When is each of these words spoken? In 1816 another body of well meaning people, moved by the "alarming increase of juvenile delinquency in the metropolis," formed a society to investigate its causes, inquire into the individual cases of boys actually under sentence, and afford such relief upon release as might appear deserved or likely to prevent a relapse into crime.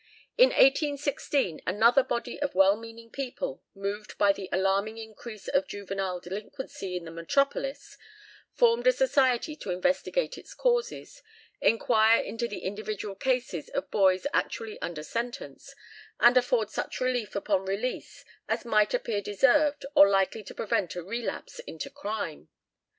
In 0.35 0.49
1816 0.49 1.61
another 1.67 2.01
body 2.03 2.39
of 2.39 2.55
well 2.55 2.75
meaning 2.75 3.11
people, 3.11 3.61
moved 3.75 4.17
by 4.17 4.33
the 4.33 4.49
"alarming 4.51 4.97
increase 4.97 5.47
of 5.47 5.67
juvenile 5.67 6.19
delinquency 6.19 6.97
in 6.97 7.05
the 7.05 7.11
metropolis," 7.11 7.99
formed 8.55 8.87
a 8.87 8.93
society 8.93 9.55
to 9.57 9.69
investigate 9.69 10.39
its 10.39 10.55
causes, 10.55 11.21
inquire 11.61 12.19
into 12.19 12.47
the 12.47 12.63
individual 12.63 13.13
cases 13.13 13.69
of 13.69 13.91
boys 13.91 14.25
actually 14.33 14.81
under 14.81 15.03
sentence, 15.03 15.75
and 16.19 16.35
afford 16.35 16.71
such 16.71 16.99
relief 16.99 17.35
upon 17.35 17.65
release 17.65 18.25
as 18.49 18.65
might 18.65 18.95
appear 18.95 19.21
deserved 19.21 19.85
or 19.95 20.09
likely 20.09 20.41
to 20.45 20.55
prevent 20.55 20.95
a 20.95 21.03
relapse 21.03 21.59
into 21.59 21.91
crime. 21.91 22.49